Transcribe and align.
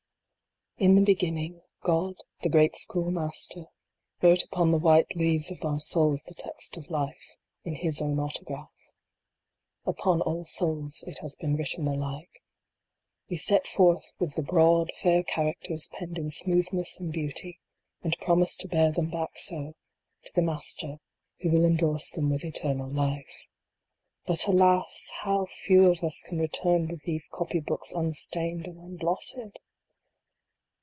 T 0.79 0.85
N 0.85 0.95
the 0.95 1.01
Beginning, 1.05 1.61
God, 1.83 2.15
the 2.41 2.49
great 2.49 2.75
Schoolmaster, 2.75 3.65
wrote 4.19 4.41
upon 4.43 4.71
the 4.71 4.79
white 4.79 5.15
leaves 5.15 5.51
of 5.51 5.63
our 5.63 5.79
souls 5.79 6.23
the 6.23 6.33
text 6.33 6.75
of 6.75 6.89
life, 6.89 7.35
in 7.63 7.75
His 7.75 8.01
own 8.01 8.19
autograph. 8.19 8.71
Upon 9.85 10.21
all 10.21 10.43
souls 10.43 11.03
it 11.05 11.19
has 11.19 11.35
been 11.35 11.55
written 11.55 11.87
alike. 11.87 12.41
We 13.29 13.37
set 13.37 13.67
forth 13.67 14.11
with 14.17 14.33
the 14.33 14.41
broad, 14.41 14.91
fair 15.03 15.21
characters 15.21 15.87
penned 15.93 16.17
in 16.17 16.31
smoothness 16.31 16.99
and 16.99 17.13
beauty, 17.13 17.59
and 18.01 18.17
promise 18.17 18.57
to 18.57 18.67
bear 18.67 18.91
them 18.91 19.11
back 19.11 19.37
so, 19.37 19.75
to 20.25 20.33
the 20.33 20.41
Master, 20.41 20.97
who 21.41 21.51
will 21.51 21.63
endorse 21.65 22.09
them 22.09 22.31
with 22.31 22.43
eternal 22.43 22.89
life. 22.89 23.45
But, 24.25 24.47
alas! 24.47 25.11
how 25.21 25.45
few 25.45 25.91
of 25.91 26.03
us 26.03 26.23
can 26.27 26.39
return 26.39 26.87
with 26.87 27.03
these 27.03 27.27
copy 27.31 27.59
books 27.59 27.91
unstained 27.91 28.65
and 28.65 28.79
unblotted 28.79 29.59